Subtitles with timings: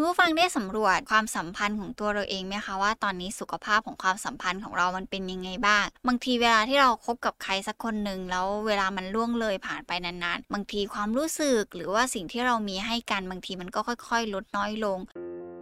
[0.00, 14.98] คุณผู้ฟังได้สำรวจความสัมพันธ์ของตัวเราเองไหมคะว่าตอนนี้สุขภาพของความสัมพันธ์ของเรามันเป็นยังไงบ้าง บางทีเวลาที่เราคบกับใครสักคนหนึ่งแล้วเวลามันล่วงเลยผ่านไปนานๆ บางทีความรู้สึกหรือว่าสิ่งที่เรามีให้กันบางทีมันก็ค่อยๆ ลดน้อยลง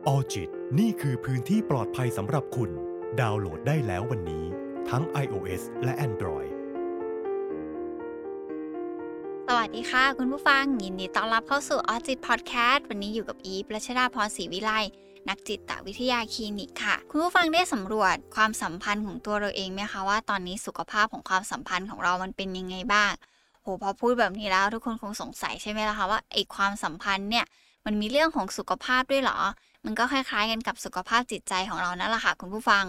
[0.07, 0.49] ออจิต
[0.79, 2.71] นี่คือพื้นที่ปลอดภัยสำหรับคุณ
[3.21, 4.45] ดาวน์โหลดได้แล้ววันนี้
[4.91, 6.56] ทั้ง iOS และ Android
[9.69, 14.73] วัสดีค่ะ คุณผู้ฟัง ยินดีต้อนรับเข้าสู่ออจิตพอดแคสต์วันนี้อยู่กับอีฟรัชดาพรศรีวิไล
[15.29, 23.13] นักจิตวิทยาคลินิกค่ะ คุณผู้ฟังได้สำรวจความสัมพันธ์ของตัวเราเองไหมคะว่าตอนนี้สุขภาพของความสัมพันธ์ของเรามันเป็นยังไงบ้าง
[23.63, 27.45] โหพอพูดแบบนี้แล้วทุกคนคงสงสัยใช่ไหมล่ะคะว่าไอ้ความสัมพันธ์เนี่ย
[27.87, 29.39] มันมีเรื่องของสุขภาพด้วยเหรอ
[29.85, 32.85] มันก็คล้ายๆกันกับสุขภาพจิตใจของเรานั่นแหละค่ะคุณผู้ฟัง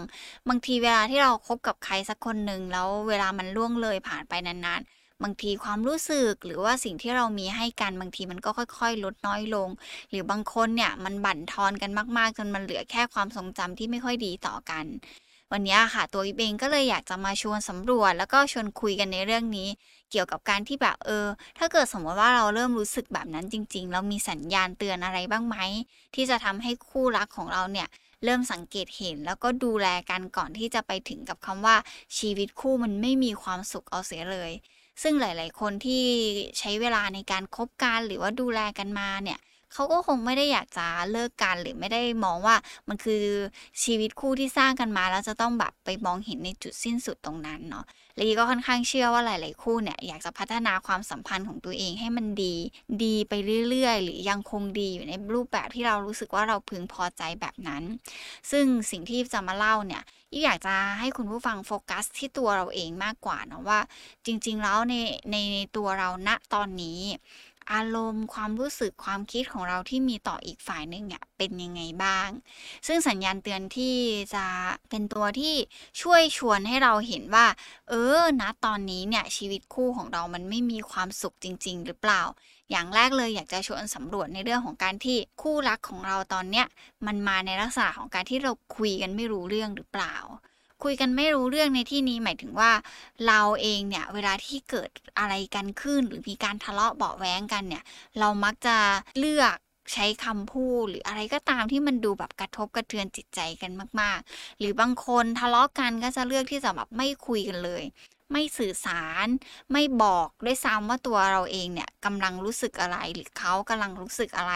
[0.48, 9.68] บางทีเวลาที่เราคบกับใครสักคนหนึ่งแล้วเวลามันล่วงเลยผ่านไปนานๆ บางทีความรู้สึกหรือว่าสิ่งที่เรามีให้กันบางทีมันก็ค่อย ๆ ลดน้อยลง
[10.10, 14.84] หรือบางคนเนี่ยมันบั่นทอนกันมากๆ จนมันเหลือแค่ความทรงจำที่ไม่ค่อยดีต่อกัน
[15.52, 19.68] วันนี้ค่ะตัวอิบเองก็เลยอยากจะมาชวนสำรวจ แล้วก็ชวนคุยกันในเรื่องนี้
[20.10, 21.26] เกี่ยวกับการที่แบบเออ
[21.58, 25.56] ถ้าเกิดสมมติว่าเราเริ่มรู้สึกแบบนั้นจริง ๆ เรามีสัญญาณเตือนอะไรบ้างไหม
[26.14, 27.88] ที่จะทำให้คู่รักของเราเนี่ย
[28.24, 31.76] เริ่มสังเกตเห็นแล้วก็ดูแลกันก่อนที่จะไปถึงกับคำว่า
[32.18, 34.52] ชีวิตคู่มันไม่มีความสุขเอาเสียเลย
[35.02, 36.04] ซึ่งหลาย ๆ คนที่
[36.58, 39.38] ใช้เวลาในการคบกันหรือว่าดูแลกันมาเนี่ย
[39.72, 42.56] เขาก็คงไม่ได้อยากจะเลิกกันหรือไม่ได้มองว่า
[42.88, 43.22] มันคือ
[43.82, 47.84] ชีวิตคู่ที่สร้างกันมาแล้วจะต้องแบบไปมองเห็นในจุดสิ้นสุดตรงนั้นเนาะ
[48.18, 52.54] ละก็ค่อนข้างเชื่อว่าหลาย ๆ คู่เนี่ยอยากจะพัฒนาความสัมพันธ์ของตัวเองให้มันดี
[53.04, 53.32] ดีไป
[53.70, 57.82] เรื่อย ๆ หรือยังคงดีอยู่ในรูปแบบที่เรารู้สึกว่าเราพึงพอใจแบบนั้น
[58.50, 60.02] ซึ่งสิ่งที่จะมาเล่าเนี่ย
[60.32, 63.80] ยิ่อยากจะให้คุณผู้ฟังโฟกัสที่ตัวเราเองมากกว่านะว่า
[64.26, 64.94] จริง ๆ แล้วใน
[65.32, 65.36] ใน
[65.76, 67.00] ตัวเราณตอนนี้
[67.72, 72.28] อารมณ์ความรู้สึกความคิดของเราที่มีต่ออีกฝ่ายหนึ่งเนี่ยเป็นยังไงบ้าง
[72.86, 73.96] ซึ่งสัญญาณเตือนที่
[74.34, 74.46] จะ
[74.90, 75.54] เป็นตัวที่
[76.02, 77.46] ช่วยชวนให้เราเห็นว่า
[77.88, 82.22] เออนะตอนนี้เนี่ยชีวิตคู่ของเรามันไม่มีความสุขจริง ๆ หรือเปล่า
[82.70, 86.66] อย่างแรกเลยอยากจะชวนสำรวจในเรื่องของการที่คู่รักของเราตอนเนี้ย
[87.06, 90.16] มันมาในลักษณะของการที่เราคุยกันไม่รู้เรื่องหรือเปล่า
[90.84, 92.72] คุยกันไม่รู้เรื่องในที่นี้หมายถึงว่า
[93.26, 97.84] เราเองเนี่ยเวลาที่เกิดอะไรกันขึ้น หรือมีการทะเลาะเบาแว้งกันเนี่ย
[98.18, 98.76] เรามักจะ
[99.18, 99.56] เลือก
[99.92, 107.82] ใช้คำพูดหรืออะไรก็ตามที่มันดูแบบกระทบกระเทือนจิตใจกันมาก ๆ หรือบางคนทะเลาะกันก็จะเลือกที่จะแบบไม่คุยกันเลย
[108.32, 109.26] ไม่สื่อสาร
[109.72, 114.54] ไม่บอกด้วยซ้ำว่าตัวเราเองเนี่ยกำลังรู้สึกอะไรหรือเขากำลังรู้สึกอะไร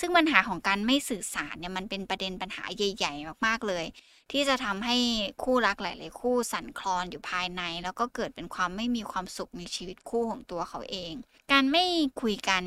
[0.00, 3.84] ซึ่งปัญหาของการไม่สื่อสารเนี่ยมันเป็นประเด็นปัญหาใหญ่ ๆ มากๆเลย
[4.32, 4.96] ที่จะทำให้
[5.42, 11.12] คู่รักหลาย ๆ คู่สั่นคลอนอยู่ภายใน แล้วก็เกิดเป็นความไม่มีความสุขในชีวิตคู่ของตัวเขาเอง
[11.52, 11.84] การไม่
[12.20, 12.62] คุยกัน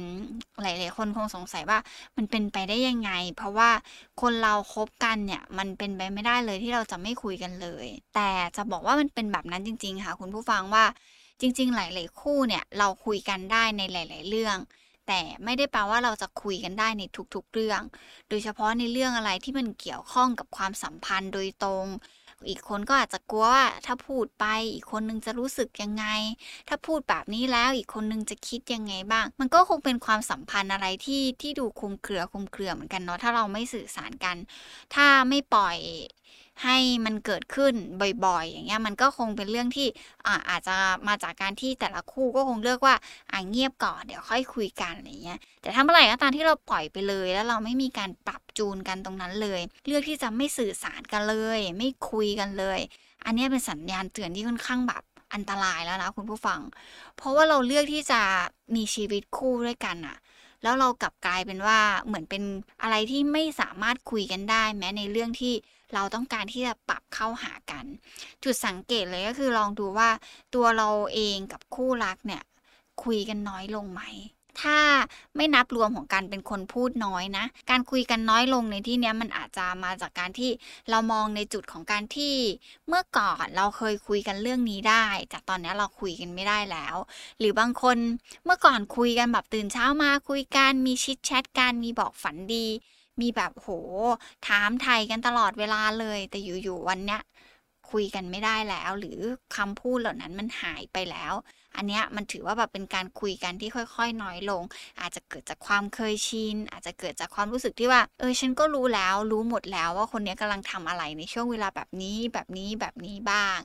[0.62, 1.80] หลาย ๆ คนคงสงสัยว่า
[2.18, 3.70] มันเป็นไปได้ยังไง เพราะว่า
[4.22, 10.86] คนเราคบกันเนี่ยมันเป็นไปไม่ได้เลยที่เราจะไม่คุยกันเลย แต่จะบอกว่ามันเป็นแบบนั้นจริง ๆ ค่ะ คุณผู้ฟังว่า
[11.42, 14.58] จริง ๆ หลาย ๆ คู่เนี่ยเราคุยกันได้ในหลาย ๆ เรื่อง
[15.10, 17.04] แต่ไม่ได้แปลว่าเราจะคุยกันได้ใน
[17.36, 17.82] ทุกๆเรื่อง
[18.30, 21.88] โดยเฉพาะในเรื่องอะไรที่มันเกี่ยวข้องกับความสัมพันธ์โดยตรง
[22.48, 26.06] อีกคนก็อาจจะกลัวว่าถ้าพูดไป อีกคนนึงจะรู้สึกยังไง
[26.68, 34.38] ถ้าพูดแบบนี้แล้วอีกคนนึงจะคิดยังไงบ้าง มันก็คงเป็นความสัมพันธ์อะไรที่ที่ดูคุมเครือคุมเครือเหมือนกันเนาะถ้าเราไม่สื่อสารกัน
[34.96, 35.78] ถ้าไม่ปล่อย
[36.64, 37.74] ให้มันเกิดขึ้น
[38.26, 39.88] บ่อยๆ อย่างเงี้ยมันก็คงเป็นเรื่องที่
[40.28, 40.76] อาอาจจะ
[41.08, 42.96] มาจากการที่แต่ละคู่ก็คงเลือกว่า
[43.32, 52.80] อ่าเงียบก่อนเดี๋ยวค่อยคุยกันอะไรเงี้ยแต่ถ้าเมื่อไหร่ก็ตามที่เราปล่อยไปเลย แล้วเราไม่มีการปรับจูนกันตรงนั้นเลย เลือกที่จะไม่สื่อสารกันเลย ไม่คุยกันเลย
[53.26, 55.04] อันนี้เป็นสัญญาณเตือนที่ค่อนข้างแบบ
[55.34, 56.60] อันตรายแล้วนะคุณผู้ฟัง
[57.18, 58.22] เพราะว่าเราเลือกที่จะ
[58.76, 60.18] มีชีวิตคู่ด้วยกันอะ
[60.64, 62.44] แล้วเรากลับกลายเป็นว่าเหมือนเป็น
[62.82, 65.54] อะไรที่ไม่สามารถคุยกันได้ แม้ในเรื่องที่
[65.94, 67.86] เราต้องการที่จะปรับเข้าหากัน
[68.44, 70.10] จุดสังเกตเลยก็คือลองดูว่า
[70.56, 72.44] ตัวเราเองกับคู่รักเนี่ย
[73.04, 74.02] คุยกันน้อยลงไหม
[74.62, 74.80] ถ้า
[75.36, 80.52] ไม่นับรวมของการเป็นคนพูดน้อยนะ การคุยกันน้อยลงในที่นี้มันอาจจะมาจากการที่
[80.90, 82.36] เรามองในจุดของการที่
[82.88, 86.96] เมื่อก่อนเราเคยคุยกันเรื่องนี้ได้ แต่ตอนนี้เราคุยกันไม่ได้แล้ว
[87.40, 87.98] หรือบางคน
[88.46, 92.66] เมื่อก่อนคุยกันแบบตื่นเช้ามาคุยกันมีชิดแชทกันมีบอกฝันดี
[93.22, 93.70] มีแบบโห
[94.48, 97.22] ถามไทยกันตลอดเวลาเลย แต่อยู่ ๆ วันเนี้ย
[97.92, 99.20] คุยกันไม่ได้แล้ว หรือ
[99.56, 101.34] คำพูดเหล่านั้นมันหายไปแล้ว
[101.76, 104.64] อันเนี้ยมันถือว่าแบบเป็นการคุยกันที่ค่อยๆ น้อยลง
[105.00, 113.60] อาจจะเกิดจากความเคยชินอาจจะเกิดจากความรู้สึกที่ว่า เออฉันก็รู้แล้ว รู้หมดแล้วว่าคนนี้กำลังทำอะไรในช่วงเวลาแบบนี้แบบนี้แบบนี้บ้าง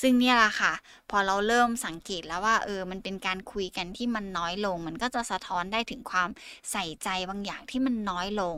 [0.00, 0.72] ซึ่งเนี่ยแหละค่ะ
[1.10, 6.28] พอเราเริ่มสังเกตแล้วว่าเออมันเป็นการคุยกันที่มันน้อยลง มันก็จะสะท้อนได้ถึงความ
[6.72, 8.56] ใส่ใจบางอย่างที่มันน้อยลง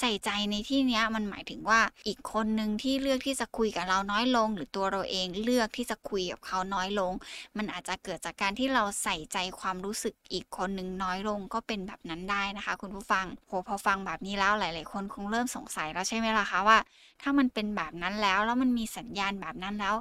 [0.00, 7.12] ใส่ใจในที่เนี้ยมันหมายถึงว่าอีกคนหนึ่งที่เลือกที่จะคุยกับเราน้อยลง หรือตัวเราเองเลือกที่จะคุยกับเขาน้อยลง
[7.56, 16.78] มันอาจจะเกิดจากการที่เราใส่ใจความรู้สึกอีกคนหนึ่งน้อยลงก็เป็นแบบนั้นได้นะคะ คุณผู้ฟังโหพอฟังแบบนี้แล้วหลาย ๆ คนคงเริ่มสงสัยแล้วใช่ไหมล่ะคะว่า
[17.22, 19.94] ถ้ามันเป็นแบบนั้นแล้ว แล้วมันมีสัญญาณแบบนั้นแล้ว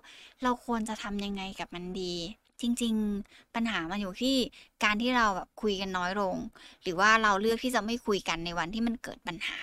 [0.44, 2.14] เราควรจะทำยังไงกับมันดี
[2.62, 2.94] จริง
[3.26, 4.36] ๆ ปัญหามันอยู่ที่
[4.84, 6.36] การที่เราแบบคุยกันน้อยลง
[6.84, 9.58] หรือว่าเราเลือกที่จะไม่คุยกันในวันที่มันเกิดปัญหา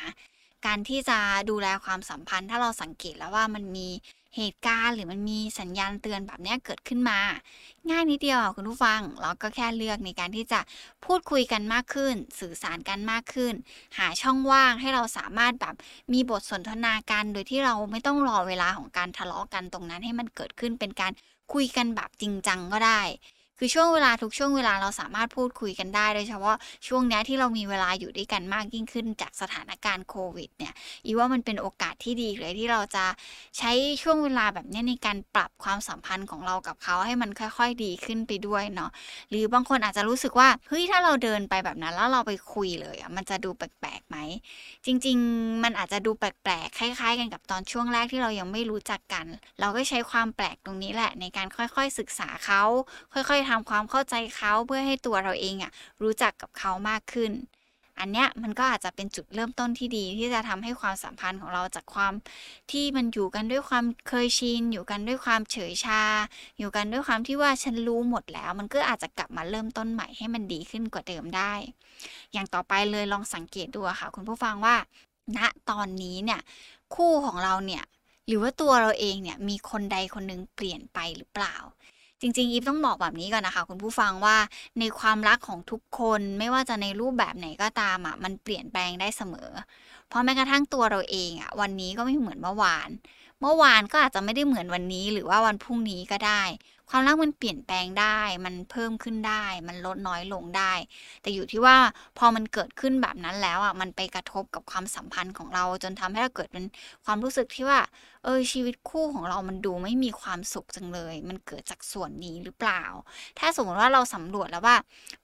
[0.67, 1.19] การที่จะ
[1.51, 3.89] ดูแลความสัมพันธ์ ถ้าเราสังเกตแล้วว่ามันมี
[4.37, 7.21] เหตุการณ์หรือมันมีสัญญาณเตือนแบบนี้เกิดขึ้นมา
[7.91, 10.61] ง่ายนิดเดียวคุณผู้ฟังเราก็แค่เลือกในการที่จะ
[11.05, 13.55] พูดคุยกันมากขึ้น สื่อสารกันมากขึ้น
[13.99, 15.75] หาช่องว่างให้เราสามารถแบบ
[16.13, 21.13] มีบทสนทนากันโดยที่เราไม่ต้องรอเวลาของการทะเลาะกันตรงนั้นให้มันเกิดขึ้นเป็นการ
[21.53, 23.01] คุยกันแบบจริงจังก็ได้
[23.59, 26.57] คือช่วงเวลาทุกช่วงเวลาเราสามารถพูดคุยกันได้ โดยเฉพาะ
[26.87, 30.75] ช่วงนี้ที่เรามีเวลาอยู่ด้วยกันมากยิ่งขึ้นจากสถานการณ์โควิดเนี่ย
[31.05, 33.05] อีว่ามันเป็นโอกาสที่ดีเลยที่เราจะ
[33.59, 33.73] ใช้
[34.03, 38.91] ช่วงเวลาแบบนี้ในการปรับความสัมพันธ์ของเรากับเขาให้มันค่อย ๆ ดีขึ้นไปด้วยเนาะ
[39.31, 44.17] หรือบางคนอาจจะรู้สึกว่าเฮ้ยถ้าเราเดินไปแบบนั้นแล้วเราไปคุยเลยอะมันจะดูแปลกๆไหม
[44.87, 49.27] จริง ๆ มันอาจจะดูแปลกๆคล้าย ๆ กันกับตอนช่วงแรกที่เรายังไม่รู้จักกัน
[49.61, 52.63] เราก็ใช้ความแปลกตรงนี้แหละ ในการค่อยๆศึกษาเขา
[53.15, 55.73] ค่อย ๆทำความเข้าใจเขาเพื่อให้ตัวเราเองอะ
[56.03, 57.33] รู้จักกับเขามากขึ้น
[58.00, 62.12] อันเนี้ยมันก็อาจจะเป็นจุดเริ่มต้นที่ดี ที่จะทำให้ความสัมพันธ์ของเราจากความ
[62.71, 66.03] ที่มันอยู่กันด้วยความเคยชิน อยู่กันด้วยความเฉยชา
[66.59, 71.53] อยู่กันด้วยความที่ว่าฉันรู้หมดแล้ว มันก็อาจจะกลับมาเริ่มต้นใหม่ให้มันดีขึ้นกว่าเดิมได้
[72.33, 74.77] อย่างต่อไปเลยลองสังเกตดูค่ะ คุณผู้ฟังว่า
[75.37, 75.39] ณ
[75.71, 76.41] ตอนนี้เนี่ย
[76.95, 77.85] คู่ของเราเนี่ย
[78.27, 81.56] หรือว่าตัวเราเองเนี่ยมีคนใดคนหนึ่งเปลี่ยนไปหรือเปล่า
[82.20, 84.37] จริงๆอีฟต้องบอกแบบนี้ก่อนนะคะ คุณผู้ฟังว่า
[84.79, 89.50] ในความรักของทุกคนไม่ว่าจะในรูปแบบไหนก็ตามอะมันเปลี่ยนแปลงได้เสมอ
[90.09, 92.88] เพราะแม้กระทั่งตัวเราเองอะวันนี้ก็ไม่เหมือนเมื่อวาน
[93.41, 96.43] เมื่อวานก็อาจจะไม่ได้เหมือนวันนี้ หรือว่าวันพรุ่งนี้ก็ได้
[96.90, 100.73] ความรักมันเปลี่ยนแปลงได้ มันเพิ่มขึ้นได้ มันลดน้อยลงได้
[101.23, 101.76] แต่อยู่ที่ว่า
[102.19, 106.64] พอมันเกิดขึ้นแบบนั้นแล้วอะ มันไปกระทบกับความสัมพันธ์ของเรา จนทำให้เราเกิดเป็น
[107.05, 107.81] ความรู้สึกที่ว่า
[108.25, 112.82] เออชีวิตคู่ของเรามันดูไม่มีความสุขจังเลย มันเกิดจากส่วนนี้หรือเปล่า
[113.38, 114.76] ถ้าสมมติว่าเราสำรวจแล้วว่า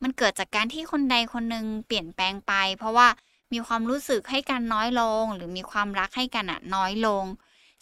[0.02, 3.08] มันเกิดจากการที่คนใดคนหนึ่งเปลี่ยนแปลงไป เพราะว่า
[3.52, 7.24] มีความรู้สึกให้กันน้อยลง หรือมีความรักให้กันอะน้อยลง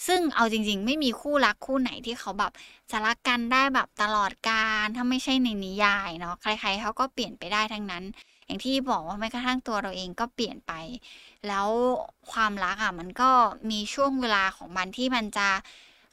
[0.07, 2.53] ซึ่งเอาจริง ๆ ไม่มีคู่รักคู่ไหนที่เขาแบบ
[2.91, 8.05] จะรักกันได้แบบตลอดกาลถ้าไม่ใช่ในนิยายเนาะใคร ๆเขาก็เปลี่ยนไปได้ทั้งนั้น
[8.47, 10.73] อย่างที่บอกว่าแม้กระทั่งตัวเราเองก็เปลี่ยนไป
[11.49, 11.69] แล้ว
[12.33, 13.31] ความรักอะมันก็
[13.71, 15.49] มีช่วงเวลาของมันที่มันจะ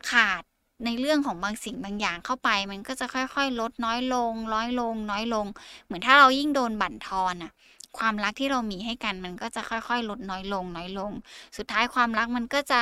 [0.09, 0.41] ขาด
[0.85, 5.45] ในเรื่องของบางสิ่งบางอย่างเข้าไป มันก็จะค่อยๆ ลดน้อยลงน้อยลง น้อยลง
[5.85, 7.51] เหมือนถ้าเรายิ่งโดนบั่นทอนอะ
[7.97, 11.11] ความรักที่เรามีให้กันมันก็จะค่อยๆ ลดน้อยลง น้อยลง
[11.57, 12.81] สุดท้ายความรักมันก็จะ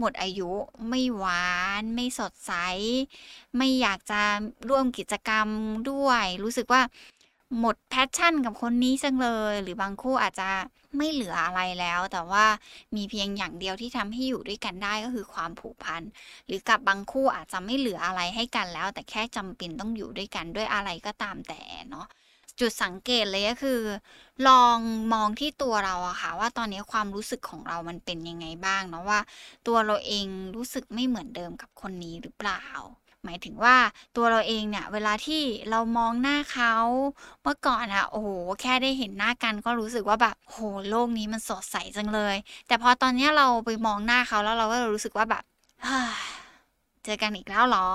[0.00, 0.50] หมดอายุ
[0.88, 1.48] ไม่หวา
[1.80, 2.52] น ไม่สดใส
[3.56, 4.20] ไม่อยากจะ
[4.68, 5.48] ร่วมกิจกรรม
[5.90, 6.82] ด้วย รู้สึกว่า
[7.58, 10.48] หมดแพชชั่นกับคนนี้จังเลย หรือบางคู่อาจจะ
[10.96, 12.44] ไม่เหลืออะไรแล้ว แต่ว่า
[12.96, 16.02] มีเพียงอย่างเดียวที่ทำให้อยู่ด้วยกันได้ก็คือความผูกพัน
[16.46, 21.60] หรือกับบางคู่อาจจะไม่เหลืออะไรให้กันแล้ว แต่แค่จำเป็นต้องอยู่ด้วยกันด้วยอะไรก็ตามแต่
[21.90, 22.06] เนาะ
[22.60, 23.80] จุดสังเกตเลยก็คือ
[24.48, 24.78] ลอง
[25.12, 29.20] มองที่ตัวเราอะค่ะ ว่าตอนนี้ความรู้สึกของเรามันเป็นยังไงบ้างเนาะว่า
[29.66, 32.64] ตัวเราเองรู้สึกไม่เหมือนเดิมกับคนนี้หรือเปล่า
[33.24, 33.76] หมายถึงว่า
[34.16, 36.74] ตัวเราเองเนี่ย เวลาที่เรามองหน้าเขา
[37.42, 38.28] เมื่อก่อนอะโอ้โห
[38.60, 40.56] แค่ได้เห็นหน้ากันก็รู้สึกว่าแบบโห
[40.88, 45.42] โลกนี้มันสดใสจังเลย แต่พอตอนนี้เราไปมองหน้าเขาแล้วเราก็รู้สึกว่าแบบ
[47.04, 47.88] เจอกันอีกแล้วหรอ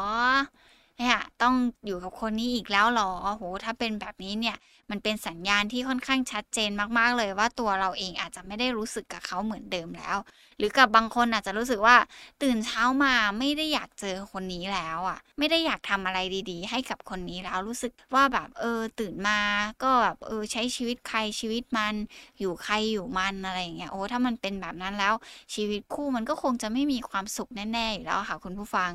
[0.97, 4.57] เนี่ยต้องอยู่กับคนนี้อีกแล้วหรอโหถ้าเป็นแบบนี้เนี่ย
[4.89, 10.17] มันเป็นสัญญาณที่ค่อนข้างชัดเจนมากๆเลยว่าตัวเราเองอาจจะไม่ได้รู้สึกกับเขาเหมือนเดิมแล้ว
[10.57, 11.97] หรือกับบางคนอาจจะรู้สึกว่า
[12.43, 16.19] ตื่นเช้ามาไม่ได้อยากเจอคนนี้แล้วอะ ไม่ได้อยากทำอะไร
[16.51, 19.39] ดีๆ ให้กับคนนี้แล้วรู้สึกว่าแบบเออตื่นมา
[19.83, 21.95] ก็แบบเออใช้ชีวิตใครชีวิตมัน
[22.39, 25.13] อยู่ใครอยู่มันอะไรอย่างเงี้ยโอ้ถ้ามันเป็นแบบนั้นแล้ว
[25.55, 28.91] ชีวิตคู่มันก็คงจะไม่มีความสุขแน่ๆอยู่แล้วค่ะคุณผู้ฟัง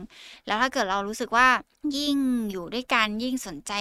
[0.46, 1.48] แล้วถ้าเกิดเรารู้สึกว่า
[1.96, 2.18] ยิ่ง
[2.50, 3.72] อยู่ด้วยกันยิ่งสนใจ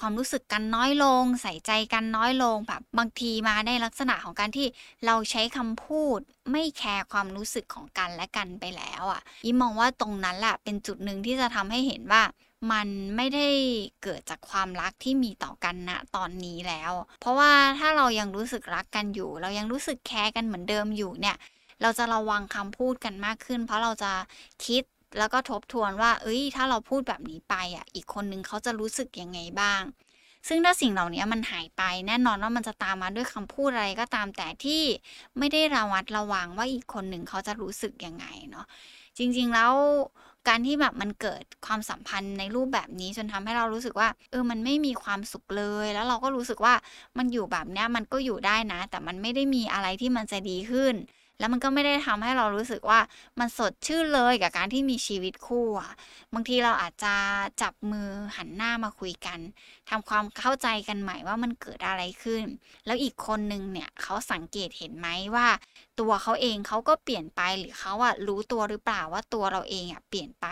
[0.00, 4.66] ความรู้สึกกันน้อยลง ใส่ใจกันน้อยลงแบบบางทีมาในลักษณะของการที่
[5.06, 6.18] เราใช้คำพูด
[6.50, 12.22] ไม่แคร์ความรู้สึกของกันและกันไปแล้วอะยิ้มมองว่าตรงนั้นแหละเป็นจุดหนึ่งที่จะทำให้เห็นว่า
[12.72, 13.48] มันไม่ได้
[14.02, 21.36] เกิดจากความรักที่มีต่อกันณตอนนี้แล้ว เพราะว่าถ้าเรายังรู้สึกรักกันอยู่ เรายังรู้สึกแคร์กันเหมือนเดิมอยู่เนี่ย
[21.82, 24.12] เราจะระวังคำพูดกันมากขึ้น เพราะเราจะ
[24.66, 24.82] คิด
[25.18, 29.82] แล้วก็ทบทวนว่า เอ้ย ถ้าเราพูดแบบนี้ไปอะ อีกคนนึงเขาจะรู้สึกยังไงบ้าง
[30.48, 34.82] ซึ่งถ้าสิ่งเหล่านี้มันหายไปแน่นอนว่ามันจะตามมาด้วยคำพูดอะไรก็ตามแต่ที่
[35.38, 38.66] ไม่ได้ระวัดระวังว่าอีกคนหนึ่งเขาจะรู้สึกยังไงเนาะ
[39.18, 39.72] จริง ๆ แล้ว
[40.48, 46.74] การที่แบบมันเกิดความสัมพันธ์ในรูปแบบนี้จนทำให้เรารู้สึกว่า เออมันไม่มีความสุขเลย แล้วเราก็รู้สึกว่า
[47.18, 50.94] มันอยู่แบบเนี้ยมันก็อยู่ได้นะ แต่มันไม่ได้มีอะไรที่มันจะดีขึ้น
[51.38, 53.00] แล้วมันก็ไม่ได้ทำให้เรารู้สึกว่า
[53.38, 55.92] มันสดชื่นเลยกับการที่มีชีวิตคู่อะ
[56.34, 57.14] บางทีเราอาจจะ
[57.62, 59.38] จับมือหันหน้ามาคุยกัน
[59.90, 62.42] ทำความเข้าใจกันใหม่ว่ามันเกิดอะไรขึ้น
[62.86, 65.48] แล้วอีกคนนึงเนี่ยเขาสังเกตเห็นไหมว่า
[66.00, 70.46] ตัวเขาเองเขาก็เปลี่ยนไปหรือเขาอะรู้ตัวหรือเปล่าว่าตัวเราเองอะเปลี่ยนไป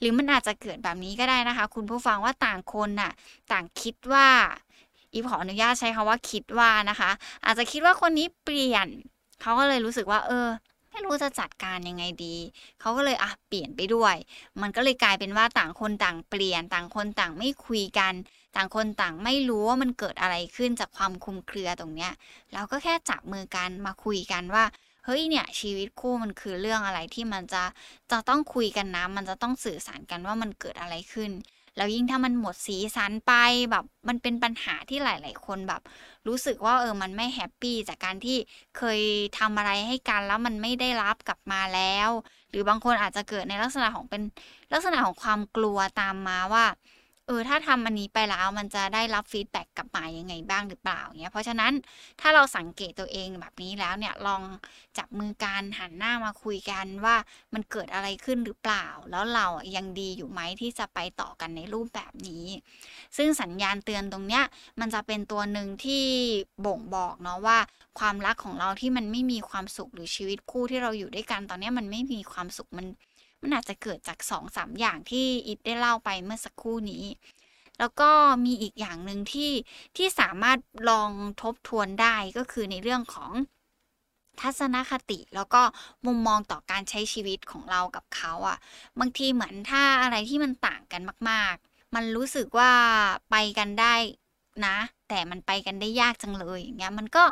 [0.00, 3.12] หรือมันอาจจะเกิดแบบนี้ก็ได้นะคะ คุณผู้ฟังว่าต่างคนน่ะ
[3.52, 4.28] ต่างคิดว่า
[5.12, 7.10] อีขออนุญาตใช้คำว่าคิดว่านะคะ
[7.44, 8.88] อาจจะคิดว่าคนนี้เปลี่ยน
[9.40, 10.48] เขาก็เลยรู้สึกว่า เออ
[10.90, 12.36] ไม่รู้จะจัดการยังไงดี
[12.80, 14.14] เขาก็เลยอะเปลี่ยนไปด้วย
[14.60, 18.14] มันก็เลยกลายเป็นว่าต่างคนต่างเปลี่ยน ต่างคนต่างไม่คุยกัน
[18.56, 22.12] ต่างคนต่างไม่รู้ว่ามันเกิดอะไรขึ้นจากความคุมเครือตรงเนี้ย
[22.52, 24.64] แล้วก็แค่จับมือกันมาคุยกันว่า
[25.04, 27.62] เฮ้ยเนี่ยชีวิตคู่มันคือเรื่องอะไรที่มันจะ
[28.10, 31.30] จะต้องคุยกันนะ มันจะต้องสื่อสารกันว่ามันเกิดอะไรขึ้น
[31.76, 33.32] แล้วยิ่งถ้ามันหมดสีสันไป
[33.70, 35.80] แบบมันเป็นปัญหาที่หลาย ๆ คนแบบ
[36.28, 38.36] รู้สึกว่าเออมันไม่ happy จากการที่
[38.74, 39.00] เคย
[39.38, 42.10] ทำอะไรให้กันแล้วมันไม่ได้รับกลับมาแล้ว
[42.50, 44.22] หรือบางคนอาจจะเกิดในลักษณะของเป็น
[44.72, 46.64] ลักษณะของความกลัวตามมาว่า
[47.26, 51.72] เออถ้าทำอันนี้ไปแล้วมันจะได้รับ feedback กลับมายังไงบ้างหรือเปล่าเนี่ยเพราะฉะนั้น
[52.20, 54.42] ถ้าเราสังเกตตัวเองแบบนี้แล้วเนี่ยลอง
[54.98, 57.16] จับมือกันหันหน้ามาคุยกันว่า
[57.54, 62.46] มันเกิดอะไรขึ้นหรือเปล่า แล้วเรายังดีอยู่ไหมที่จะไปต่อกันในรูปแบบนี้
[63.16, 64.44] ซึ่งสัญญาณเตือนตรงเนี้ย
[64.80, 66.04] มันจะเป็นตัวหนึ่งที่
[66.66, 67.58] บ่งบอกเนาะว่า
[67.98, 72.86] ความรักของเราที่มันไม่มีความสุขหรือชีวิตคู่ที่เราอยู่ด้วยกันตอนนี้มันไม่มีความสุขมัน
[73.44, 77.04] มันอาจจะเกิดจาก2อสาอย่างที่อิฟได้เล่าไปเมื่อสักครู่นี้
[77.78, 78.10] แล้วก็
[78.44, 79.52] มีอีกอย่างหนึ่งที่
[79.96, 80.58] ที่สามารถ
[80.90, 81.10] ลอง
[81.42, 83.32] ทบทวนได้ก็คือในเรื่องของ
[84.40, 85.62] ทัศนคติแล้วก็
[86.06, 88.58] มุมมองต่อการใช้ชีวิตของเรากับเขาอะ่ะ
[89.00, 92.72] บางทีเหมือนถ้าอะไรที่มันต่างกันมาก ๆ มันรู้สึกว่า
[93.30, 93.94] ไปกันได้
[94.66, 94.76] นะ
[95.08, 97.24] แต่มันไปกันได้ยากจังเลยอย่างเงี้ยมันก็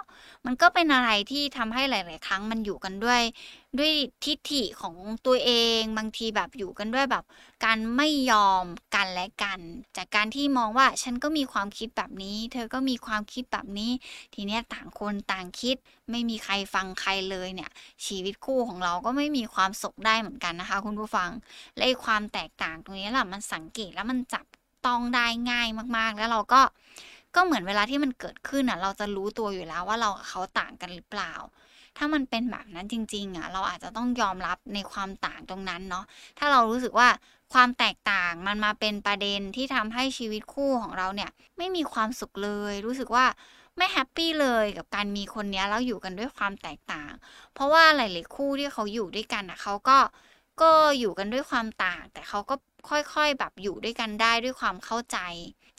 [0.47, 3.23] มันก็เป็นอะไรที่ทำให้หลาย ๆ ครั้งมันอยู่กันด้วย
[3.79, 3.93] ด้วย
[4.25, 4.95] ทิฐิของ
[5.26, 7.25] ตัวเองบางทีแบบอยู่กันด้วยแบบ
[7.64, 8.64] การไม่ยอม
[8.95, 9.61] กันและกัน
[9.97, 13.91] จากการที่มองว่าฉันก็มีความคิดแบบนี้ เธอก็มีความคิดแบบนี้
[14.35, 15.76] ทีเนี้ยต่างคนต่างคิด
[16.11, 17.71] ไม่มีใครฟังใครเลยเนี่ย
[18.07, 21.31] ชีวิตคู่ของเราก็ไม่มีความสุขได้เหมือนกันนะคะ คุณผู้ฟัง
[21.76, 24.47] และความแตกต่างตรงนี้แหละมันสังเกตแล้วมันจับ
[24.87, 26.61] ต้องได้ง่ายมากๆ แล้วเราก็
[27.35, 31.33] ก็เหมือนเวลาที่มันเกิดขึ้นอะ เราจะรู้ตัวอยู่แล้วว่าเรากับเขาต่างกันหรือเปล่า
[31.97, 36.05] ถ้ามันเป็นแบบนั้นจริง ๆ อะ เราอาจจะต้องยอมรับในความต่างตรงนั้นเนาะ
[36.39, 37.09] ถ้าเรารู้สึกว่า
[37.53, 43.27] ความแตกต่างมันมาเป็นประเด็นที่ทำให้ชีวิตคู่ของเราเนี่ย ไม่มีความสุขเลย รู้สึกว่า
[43.77, 47.12] ไม่ happy เลยกับการมีคนนี้แล้วอยู่กันด้วยความแตกต่าง
[47.55, 49.99] เพราะว่าหลาย ๆ คู่ที่เขาอยู่ด้วยกันอะเขาก็
[50.62, 52.55] ก็อยู่กันด้วยความต่าง แต่เขาก็
[52.89, 55.19] ค่อยๆ แบบอยู่ด้วยกันได้ด้วยความเข้าใจ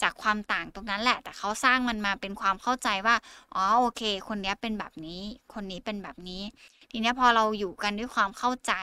[0.02, 3.16] จากความต่างตรงนั้นแหละ แต่เขาสร้างมันมาเป็นความเข้าใจว่า
[3.56, 5.22] อ๋อโอเค คนนี้เป็นแบบนี้
[5.54, 6.44] คนนี้เป็นแบบนี้
[6.92, 8.74] ทีนี้พอเราอยู่กันด้วยความเข้าใจ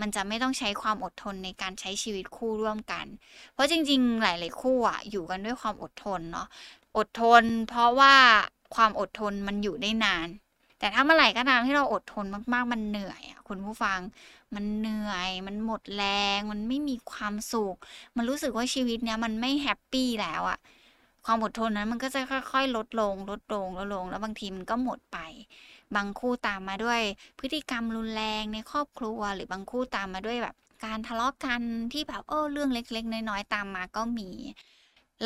[0.00, 3.06] มันจะไม่ต้องใช้ความอดทนในการใช้ชีวิตคู่ร่วมกัน
[3.52, 6.46] เพราะจริง ๆ หลาย ๆ คู่อะอยู่กันด้วยความอดทนเนาะ
[6.96, 8.14] อดทน เพราะว่า
[8.74, 10.28] ความอดทนมันอยู่ได้นาน
[10.78, 13.98] แต่ถ้าเมื่อไหร่ก็ตามที่เราอดทนมากๆ มันเหนื่อยอะคุณผู้ฟัง
[14.54, 16.04] มันเหนื่อย มันหมดแร
[16.36, 17.76] ง มันไม่มีความสุข
[18.16, 20.58] มันรู้สึกว่าชีวิตเนี้ยมันไม่ happy แล้วอะ
[21.24, 22.20] ความอดทนนั้นมันก็จะ
[22.52, 25.18] ค่อย ๆ ลดลง ลดลงลดลง แล้วบางทีมันก็หมดไป
[25.96, 27.00] บางคู่ตามมาด้วย
[27.38, 31.62] พฤติกรรมรุนแรงในครอบครัว หรือบางคู่ตามมาด้วยแบบ การทะเลาะกัน
[31.92, 34.30] ที่แบบเออเรื่องเล็ก ๆ น้อยๆตามมาก็มี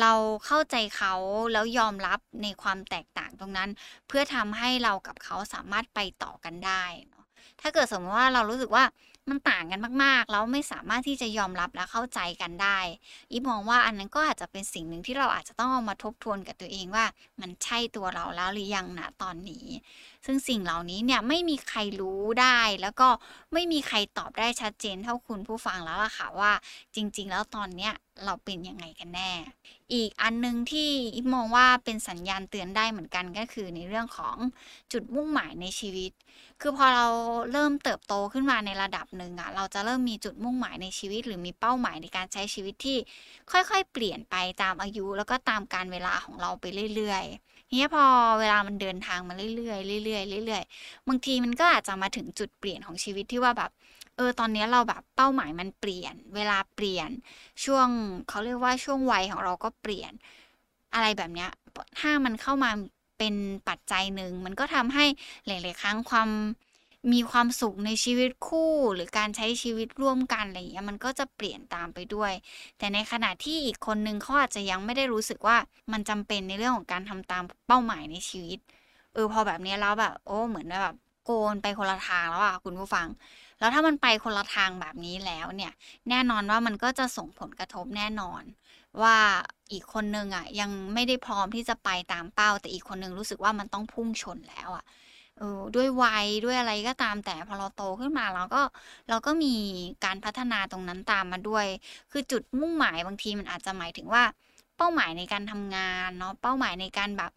[0.01, 0.13] เรา
[0.45, 1.13] เข้าใจเขา
[1.53, 3.69] แล้วยอมรับในความแตกต่างตรงนั้น
[4.07, 7.25] เพื่อทำให้เรากับเขาสามารถไปต่อกันได้เนาะ
[7.61, 8.83] ถ้าเกิดสมมติว่าเรารู้สึกว่า
[9.29, 12.79] มันต่างกันมากๆ แล้วไม่สามารถที่จะยอมรับและเข้าใจกันได้
[13.31, 17.05] อีมองว่าอันนั้นก็อาจจะเป็นสิ่งหนึ่งที่เราอาจจะต้องเอามาทบทวนกับตัวเองว่า
[17.41, 19.65] มันใช่ตัวเราแล้วหรือยังนะตอนนี้
[20.25, 23.07] ซึ่งสิ่งเหล่านี้เนี่ยไม่มีใครรู้ได้ แล้วก็
[23.53, 26.51] ไม่มีใครตอบได้ชัดเจนเท่าคุณผู้ฟังแล้วล่ะค่ะว่า
[26.95, 27.93] จริง ๆ แล้วตอนเนี้ย
[28.25, 29.31] เราเป็นยังไงกันแน่
[29.93, 34.35] อีกอันนึงที่อีมองว่าเป็นสัญญาณเตือนได้เหมือนกันก็คือในเรื่องของ
[34.91, 36.11] จุดมุ่งหมายในชีวิต
[36.61, 37.07] คือพอเรา
[37.51, 42.97] เริ่มเติบโตขึ้นมาในระดับหนึ่งอะเราจะเริ่มมีจุดมุ่งหมายในชีวิต หรือมีเป้าหมายในการใช้ชีวิตที่
[43.51, 46.65] ค่อยๆ เปลี่ยนไปตามอายุ แล้วก็ตามการเวลาของเราไป
[46.95, 48.05] เรื่อยๆ เนี้พอ
[48.39, 53.71] เวลามันเดินทางมาเรื่อยๆเรื่อยๆเรื่อยๆบางทีมันก็อาจจะมาถึงจุดเปลี่ยนของชีวิตที่ว่าแบบ
[54.17, 57.09] เออตอนนี้เราแบบเป้าหมายมันเปลี่ยน เวลาเปลี่ยน
[57.65, 57.87] ช่วง
[58.29, 60.11] เขาเรียกว่าช่วงวัยของเราก็เปลี่ยน
[60.93, 61.49] อะไรแบบเนี้ย
[61.99, 62.71] ถ้ามันเข้ามา
[63.17, 63.35] เป็น
[63.69, 65.05] ปัจจัยหนึ่งมันก็ทำให้
[65.47, 66.29] หลาย ๆ ครั้งความ
[67.11, 72.33] มีความสุขในชีวิตคู่หรือการใช้ชีวิตร่วมกันอะไรอย่างเงี้ยมันก็จะเปลี่ยนตามไปด้วย
[72.77, 75.57] แต่ในขณะที่อีกคนนึงเขาอาจจะยังไม่ได้รู้สึกว่า
[75.91, 78.59] มันจำเป็นในเรื่องของการทำตามเป้าหมายในชีวิต
[79.13, 80.95] เออพอแบบนี้แล้วแบบ โอ้เหมือนแบบ
[81.25, 83.07] โกนไปคนละทางแล้วอะคุณผู้ฟัง
[83.59, 85.71] แล้วถ้ามันไปคนละทางแบบนี้แล้วเนี่ย
[86.09, 88.43] แน่นอนว่ามันก็จะส่งผลกระทบแน่นอน
[89.01, 89.17] ว่า
[89.71, 94.85] อีกคนนึงอะ ยังไม่ได้พร้อมที่จะไปตามเป้า แต่อีกคนนึงรู้สึกว่ามันต้องพุ่งชนแล้วอะ
[95.37, 98.61] เออด้วยวัยด้วยอะไรก็ตามแต่พอเราโตขึ้นมาเราก็
[99.07, 99.47] เราก็มี
[100.03, 101.67] การพัฒนาตรงนั้นตามมาด้วย
[102.11, 104.23] คือจุดมุ่งหมายบางทีมันอาจจะหมายถึงว่า
[104.77, 107.31] เป้าหมายในการทำงานเนาะเป้าหมายในการแบบ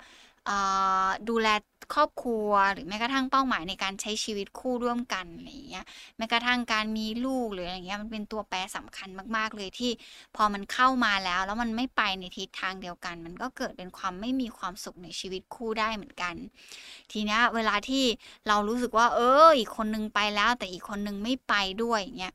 [1.28, 1.48] ดูแล
[1.94, 5.84] ครอบครัวหรือแม้กระทั่งเป้าหมายในการใช้ชีวิตคู่ร่วมกันอะไรอย่างเงี้ย
[6.16, 9.90] แม้กระทั่งการมีลูกหรืออะไรเงี้ยมันเป็นตัวแปรสำคัญมาก ๆ เลยที่
[10.36, 16.34] พอมันเข้ามาแล้ว แล้วมันไม่ไปในทิศทางเดียวกัน มันก็เกิดเป็นความไม่มีความสุขในชีวิตคู่ได้เหมือนกัน
[17.12, 18.04] ทีนี้เวลาที่
[18.48, 22.34] เรารู้สึกว่า เอออีกคนนึงไปแล้ว แต่อีกคนนึงไม่ไปด้วยเงี้ย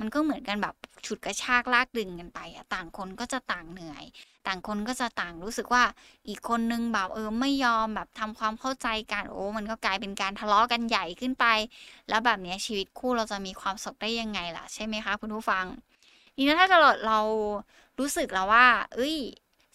[0.00, 0.74] มันก็เหมือนกันแบบ
[1.06, 4.04] ฉุดกระชากลากดึงกันไปอะต่างคนก็จะต่างเหนื่อย
[4.46, 5.84] ต่างคนก็จะต่างรู้สึกว่า
[6.28, 11.46] อีกคนนึงแบบเออไม่ยอมแบบทำความเข้าใจกันโอ้มันก็กลายเป็นการทะเลาะกันใหญ่ขึ้นไป
[12.08, 15.64] แล้วแบบนี้ชีวิตคู่เราจะมีความสุขได้ยังไงล่ะใช่ไหมคะคุณผู้ฟัง
[16.36, 17.20] ทีนี้ถ้าเกิดเรา
[17.98, 19.16] รู้สึกแล้วว่า เอ้ย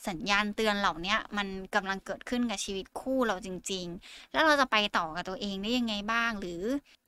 [0.08, 6.64] สัญญาณเตือนเหล่านี้มันกำลังเกิดขึ้นกับชีวิตคู่เราจริง ๆ แล้วเราจะไปต่อกับตัวเองได้ยังไงบ้าง หรือ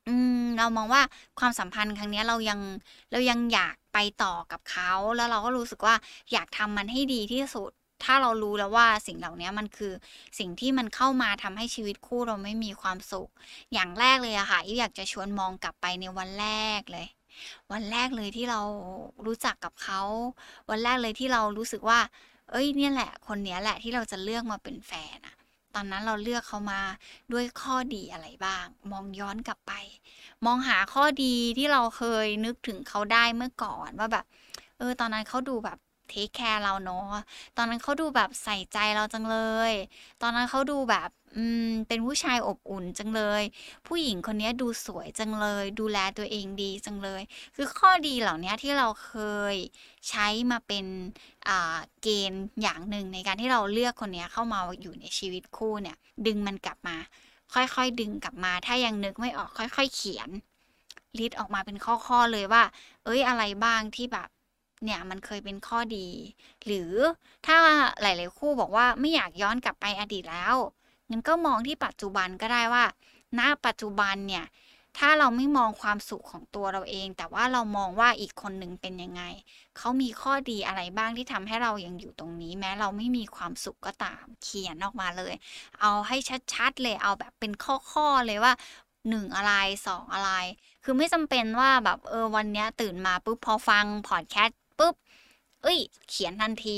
[0.07, 1.01] อืมเรามองว่า
[1.39, 2.59] ความสัมพันธ์ครั้งนี้เรายัง
[3.11, 5.95] เรายังอยากไปต่อกับเขาแล้วเราก็รู้สึกว่า
[6.33, 7.71] อยากทำมันให้ดีที่สุด
[8.03, 9.93] ถ้าเรารู้แล้วว่าสิ่งเหล่านี้มันคือ
[10.39, 13.29] สิ่งที่มันเข้ามาทำให้ชีวิตคู่เราไม่มีความสุข
[13.73, 16.47] อย่างแรกเลยอะค่ะอยากจะชวนมองกลับไปในวันแร
[16.79, 17.07] กเลย
[17.71, 18.61] วันแรกเลยที่เรา
[19.25, 20.01] รู้จักกับเขา
[20.69, 21.99] วันแรกเลยที่เรารู้สึกว่า
[22.51, 25.36] เอ้ยเนี่ยแหละ คนนี้แหละที่เราจะเลือกมาเป็นแฟนอะ
[25.77, 26.81] อนนั้นเราเลือกเขามา
[27.33, 29.71] ด้วยข้อดีอะไรบ้าง มองย้อนกลับไป
[30.45, 34.25] มองหาข้อดีที่เราเคยนึกถึงเขาได้เมื่อก่อนว่าแบบ
[34.77, 35.77] เออ ตอนนั้นเขาดูแบบ
[36.09, 37.11] เทคแคร์เราเนาะ
[37.57, 39.37] ตอนนั้นเขาดูแบบใส่ใจเราจังเล
[39.71, 39.73] ย
[40.21, 43.43] ตอนนั้นเขาดูแบบ อืม เป็นผู้ชายอบอุ่นจังเลย
[43.87, 47.21] ผู้หญิงคนนี้ดูสวยจังเลย ดูแลตัวเองดีจังเลย
[47.55, 49.13] คือข้อดีเหล่านี้ที่เราเค
[49.53, 49.55] ย
[50.09, 50.85] ใช้มาเป็น
[52.01, 56.97] เกณฑ์อย่างหนึ่งในการที่เราเลือกคนนี้เข้ามาอยู่ในชีวิตคู่เนี่ย ดึงมันกลับมา
[57.53, 60.29] ค่อยๆ ดึงกลับมา ถ้ายังนึกไม่ออกค่อย ๆ เขียน
[61.17, 62.63] ลิสต์ออกมาเป็นข้อๆเลยว่า
[63.05, 64.29] เอ้ยอะไรบ้างที่แบบ
[64.83, 66.07] เนี่ยมันเคยเป็นข้อดี
[66.65, 66.91] หรือ
[67.45, 67.55] ถ้า
[68.01, 70.55] หลาย ๆ คู่บอกว่าไม่อยากย้อนกลับไปอดีตแล้ว
[71.09, 72.85] งั้นก็มองที่ปัจจุบันก็ได้ว่า
[73.39, 74.45] ณ ปัจจุบันเนี่ย
[74.97, 79.23] ถ้าเราไม่มองความสุขของตัวเราเอง แต่ว่าเรามองว่าอีกคนหนึ่งเป็นยังไง
[79.77, 85.33] เขามีข้อดีอะไรบ้างที่ทำให้เรายังอยู่ตรงนี้ แม้เราไม่มีความสุขก็ตาม เขียนออกมาเลย
[85.79, 86.17] เอาให้
[86.53, 87.51] ชัดๆเลย เอาแบบเป็น
[87.93, 88.53] ข้อๆเลยว่า
[89.09, 89.53] หนึ่งอะไร
[89.87, 90.31] สองอะไร
[90.83, 94.95] คือไม่จำเป็นว่าแบบเออวันนี้ตื่นมาปุ๊บพอฟังพอดแคสต์ปุ๊บ
[95.67, 96.77] อ้ย เขียนทันที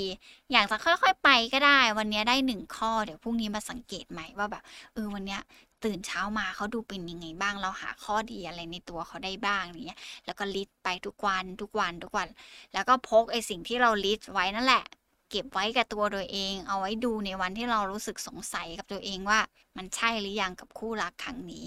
[0.52, 5.38] อยากจะค่อยๆไปก็ได้ วันนี้ได้หนึ่งข้อ เดี๋ยวพรุ่งนี้มาสังเกตใหม่ว่าแบบเออวันนี้
[5.84, 12.28] ตื่นเช้ามาเขาดูเป็นยังไงบ้าง เราหาข้อดีอะไรในตัวเขาได้บ้างเนี้ย แล้วก็ list ไปทุกวันทุกวันทุกวัน
[12.74, 14.84] แล้วก็พกไอสิ่งที่เรา list ไว้นั่นแหละ
[15.30, 19.40] เก็บไว้กับตัวโดยเอง เอาไว้ดูในวันที่เรารู้สึกสงสัยกับตัวเองว่า
[19.78, 21.66] มันใช่หรือยังกับคู่รักครั้งนี้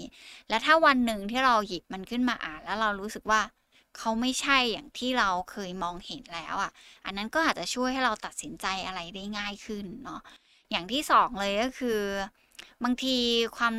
[0.49, 3.41] และถ้าวันหนึ่งที่เราหยิบมันขึ้นมาอ่าน แล้วเรารู้สึกว่า
[3.97, 6.71] เขาไม่ใช่อย่างที่เราเคยมองเห็นแล้วอะ
[7.05, 10.21] อันนั้นก็อาจจะช่วยให้เราตัดสินใจอะไรได้ง่ายขึ้นเนาะ
[10.71, 11.99] อย่างที่สองเลยก็คือ
[12.83, 13.15] บางที
[13.57, 13.73] ความ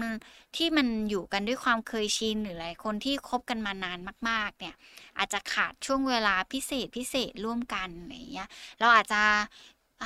[0.56, 3.98] ที่มันอยู่กันด้วยความเคยชินหรือหลายคนที่คบกันมานาน
[4.28, 4.74] มาก ๆ เนี่ย
[5.18, 8.48] อาจจะขาดช่วงเวลาพิเศษพิเศษร่วมกันอะไรเงี้ย
[8.80, 9.22] เราอาจจะ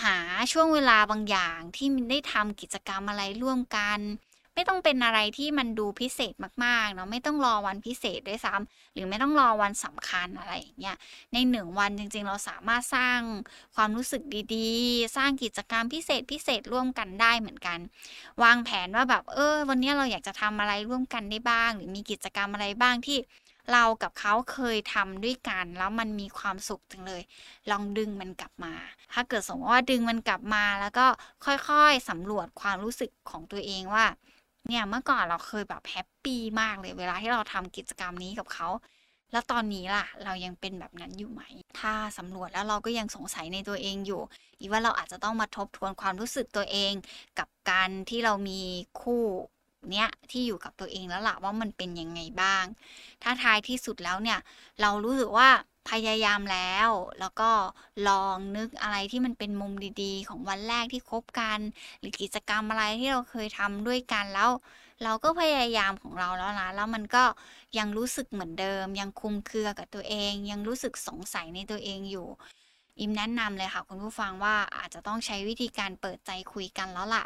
[0.05, 0.17] หา
[0.53, 3.99] ช่วงเวลาบางอย่างที่ได้ทำกิจกรรมอะไรร่วมกัน
[4.59, 10.97] ไม่ต้องเป็นอะไรที่มันดูพิเศษมากๆเนาะไม่ต้องรอวันพิเศษด้วยซ้ำหรือไม่ต้องรอวันสำคัญอะไรอย่างเงี้ย
[11.33, 13.21] ในหนึ่งวันจริง ๆ เราสามารถสร้าง
[13.77, 14.23] ความรู้สึก
[14.55, 17.79] ดีๆ สร้างกิจกรรมพิเศษพิเศษร่วมกันได้เหมือนกัน
[18.43, 23.19] วางแผนว่าแบบเออ วันนี้เราอยากจะทำอะไรร่วมกันได้บ้าง หรือมีกิจกรรมอะไรบ้างที่
[23.73, 27.23] เรากับเขาเคยทำด้วยกัน แล้วมันมีความสุขจังเลย
[27.71, 28.75] ลองดึงมันกลับมา
[29.13, 31.07] ถ้าเกิดสมมติว่าดึงมันกลับมาแล้วก็
[31.45, 34.07] ค่อยๆสำรวจความรู้สึกของตัวเองว่า
[34.67, 38.69] เนี่ยเมื่อก่อนเราเคยแบบแฮปปี้มากเลยเวลาที่เราทำกิจกรรมนี้กับเขา
[39.33, 41.43] แล้วตอนนี้ล่ะ เรายังเป็นแบบนั้นอยู่ไหม
[41.81, 44.23] ถ้าสำรวจแล้วเราก็ยังสงสัยในตัวเองอยู่
[44.59, 46.93] อีว่าเราอาจจะต้องมาทบทวนความรู้สึกตัวเอง
[47.39, 48.61] กับการที่เรามี
[49.01, 49.25] คู่
[49.93, 52.65] เนี้ยที่อยู่กับตัวเองแล้วล่ะว่ามันเป็นยังไงบ้าง
[53.23, 54.39] ถ้าท้ายที่สุดแล้วเนี่ย
[54.81, 55.49] เรารู้สึกว่า
[55.91, 57.51] พยายามแล้ว แล้วก็
[58.09, 59.73] ลองนึกอะไรที่มันเป็นมุม
[60.03, 61.59] ดีๆ ของวันแรกที่คบกัน
[62.01, 64.51] หรือกิจกรรมอะไรที่เราเคยทำด้วยกันแล้ว
[65.05, 67.25] เราก็พยายามของเราแล้วนะแล้วมันก็
[67.79, 72.29] ยังรู้สึกเหมือนเดิม ยังคุมเครือกับตัวเอง ยังรู้สึกสงสัยในตัวเองอยู่
[73.01, 77.25] อิมแนะนำเลยค่ะคุณผู้ฟังว่าอาจจะต้องใช้วิธีการเปิดใจคุยกันแล้วล่ะ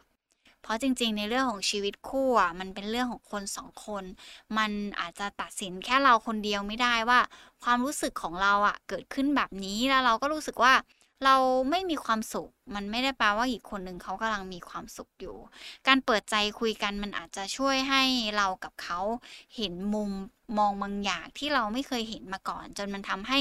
[0.62, 4.04] เพราะจริง ๆ ในเรื่องของชีวิตคู่อะมันเป็นเรื่องของคนสองคน
[4.58, 4.70] มัน
[5.00, 7.20] อาจจะตัดสินแค่เราคนเดียวไม่ได้ว่า
[7.64, 10.74] ความรู้สึกของเราอะเกิดขึ้นแบบนี้แล้วเราก็รู้สึกว่า
[11.24, 11.36] เรา
[11.70, 15.36] ไม่มีความสุข มันไม่ได้แปลว่าอีกคนหนึ่งเขากำลังมีความสุขอยู่
[15.86, 18.02] การเปิดใจคุยกันมันอาจจะช่วยให้
[18.36, 19.00] เรากับเขา
[19.56, 20.10] เห็นมุม
[20.58, 23.38] มองบางอย่างที่เราไม่เคยเห็นมาก่อน จนมันทำให้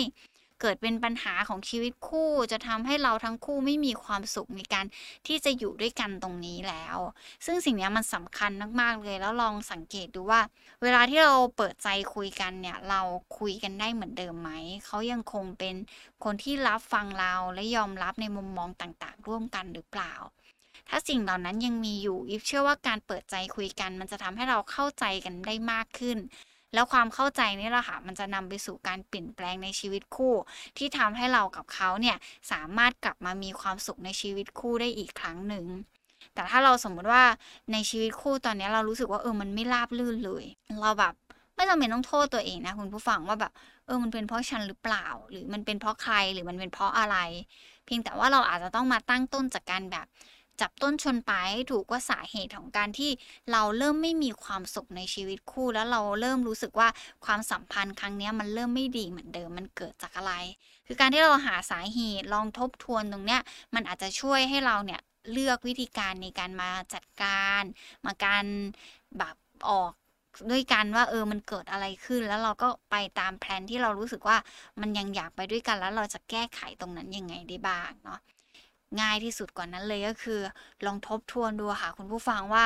[0.62, 4.86] เกิดเป็นปัญหาของชีวิตคู่ จะทำให้เราทั้งคู่ไม่มีความสุขในการ
[5.28, 6.98] ที่จะอยู่ด้วยกันตรงนี้แล้ว
[7.46, 10.42] ซึ่งสิ่งนี้มันสำคัญมากๆเลยแล้วลองสังเกตดูว่า
[10.82, 13.02] เวลาที่เราเปิดใจคุยกันเนี่ยเรา
[13.38, 14.52] คุยกันได้เหมือนเดิมไหม
[14.86, 15.76] เขายังคงเป็น
[16.24, 20.14] คนที่รับฟังเราและยอมรับในมุมมองต่างๆ ร่วมกันหรือเปล่า
[20.90, 26.18] ถ้าสิ่งเหล่านั้นยังมีอยู่อีฟเชื่อว่าการเปิดใจคุยกัน มันจะทำให้เราเข้าใจกันได้มากขึ้น
[26.74, 30.34] แล้วความเข้าใจนี่แหละค่ะมันจะนำไปสู่การเปลี่ยนแปลงในชีวิตคู่
[30.78, 32.18] ที่ทำให้เรากับเขาเนี่ย
[32.52, 35.66] สามารถกลับมามีความสุขในชีวิตคู่ได้อีกครั้งหนึ่ง
[36.34, 37.24] แต่ถ้าเราสมมติว่า
[37.72, 40.46] ในชีวิตคู่ตอนนี้เรารู้สึกว่าเออมันไม่ราบรื่นเลย
[40.82, 41.14] เราแบบ
[41.56, 43.52] ไม่จำเป็นต้องโทษตัวเองนะคุณผู้ฟังว่าแบบ
[43.86, 47.18] เออมันเป็นเพราะฉันหรือเปล่า หรือมันเป็นเพราะใครหรือมันเป็นเพราะอะไร
[47.86, 50.06] เพียงแต่ว่าเราอาจจะต้องมาตั้งต้นจากการแบบ
[50.62, 53.12] จับต้นชนปลายถูกว่าสาเหตุของการที่
[53.52, 56.88] เราเริ่มไม่มีความสุขในชีวิตคู่ แล้วเราเริ่มรู้สึกว่า
[57.26, 60.34] ความสัมพันธ์ครั้งนี้มันเริ่มไม่ดีเหมือนเดิมมันเกิดจากอะไร
[60.88, 63.42] คือการที่เราหาสาเหตุลองทบทวนตรงเนี้ย
[63.76, 67.64] มันอาจจะช่วยให้เราเนี่ยเลือกวิธีการในการมาจัดการ
[68.06, 68.46] มาการ
[69.18, 69.36] แบบ
[69.70, 69.92] ออก
[70.52, 74.38] ด้วยกันว่าเออมันเกิดอะไรขึ้น แล้วเราก็ไปตามแผนที่เรารู้สึกว่า
[74.82, 78.20] มันยังอยากไปด้วยกันแล้วเราจะแก้ไขตรงนั้นยังไงได้บ้างเนาะ
[79.00, 80.40] ง่ายที่สุดก่อนนั้นเลยก็คือ
[80.86, 82.66] ลองทบทวนดูค่ะคุณผู้ฟังว่า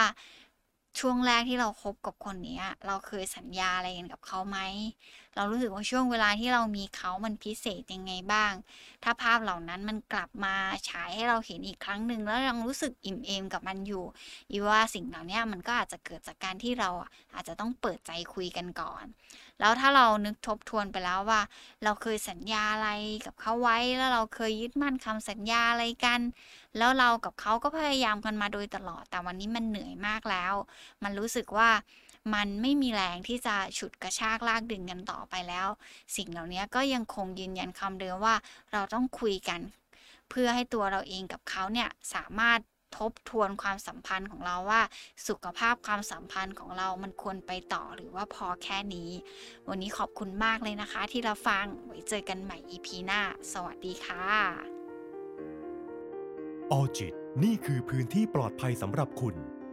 [0.99, 4.57] ช่วงแรกที่เราคบกับคนนี้เราเคยสัญญาอะไรกันกับเขาไหม
[5.35, 8.53] เรารู้สึกว่าช่วงเวลาที่เรามีเขามันพิเศษยังไงบ้าง
[9.03, 10.55] ถ้าภาพเหล่านั้นมันกลับมา
[10.89, 14.03] ฉายให้เราเห็นอีกครั้งหนึ่งแล้วยังรู้สึกอิ่มเอมกับมันอยู่
[14.51, 16.89] อีว่าสิ่งเหล่านี้มันก็อาจจะเกิดจากการที่เรา
[17.33, 19.05] อาจจะต้องเปิดใจคุยกันก่อน
[19.59, 21.41] แล้วถ้าเรานึกทบทวนไปแล้วว่า
[21.83, 22.89] เราเคยสัญญาอะไร
[23.25, 26.19] กับเขาไว้แล้วเราเคยยึดมั่นคำสัญญาอะไรกัน
[26.77, 30.53] แล้วเรากับเขาก็พยายามกันมาโดยตลอด แต่วันนี้มันเหนื่อยมากแล้ว
[31.03, 31.69] มันรู้สึกว่า
[32.33, 35.67] มันไม่มีแรงที่จะฉุดกระชากลากดึงกันต่อไปแล้ว
[36.15, 38.35] สิ่งเหล่านี้ก็ยังคงยืนยันคำเดิมว่า
[38.71, 39.61] เราต้องคุยกัน
[40.29, 42.59] เพื่อให้ตัวเราเองกับเขาเนี่ยสามารถ
[42.97, 44.81] ทบทวนความสัมพันธ์ของเราว่า
[45.27, 49.09] สุขภาพความสัมพันธ์ของเรามันควรไปต่อหรือว่าพอแค่นี้
[49.69, 53.21] วันนี้ขอบคุณมากเลยนะคะ ที่เราฟังไว้เจอกันใหม่ EP หน้า
[53.53, 54.27] สวัสดีค่ะ
[56.71, 59.35] ออจิตนี่คือพื้นที่ปลอดภัยสำหรับคุณ